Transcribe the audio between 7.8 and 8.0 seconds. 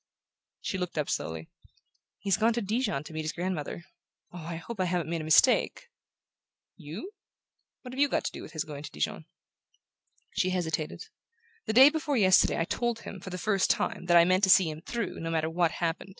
Why, what have